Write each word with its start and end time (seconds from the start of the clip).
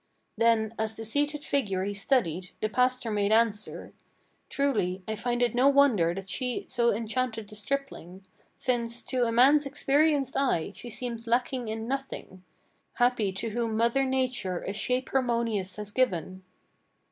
Then, 0.35 0.73
as 0.79 0.95
the 0.95 1.05
seated 1.05 1.45
figure 1.45 1.83
he 1.83 1.93
studied, 1.93 2.49
the 2.59 2.69
pastor 2.69 3.11
made 3.11 3.31
answer: 3.31 3.93
"Truly, 4.49 5.03
I 5.07 5.13
find 5.13 5.43
it 5.43 5.53
no 5.53 5.67
wonder 5.67 6.15
that 6.15 6.27
she 6.27 6.65
so 6.69 6.91
enchanted 6.91 7.47
the 7.47 7.53
stripling, 7.53 8.25
Since, 8.57 9.03
to 9.03 9.25
a 9.25 9.31
man's 9.31 9.67
experienced 9.67 10.35
eye, 10.35 10.71
she 10.73 10.89
seems 10.89 11.27
lacking 11.27 11.67
in 11.67 11.87
nothing. 11.87 12.43
Happy 12.93 13.31
to 13.33 13.49
whom 13.51 13.77
mother 13.77 14.03
Nature 14.03 14.61
a 14.61 14.73
shape 14.73 15.09
harmonious 15.09 15.75
has 15.75 15.91
given! 15.91 16.41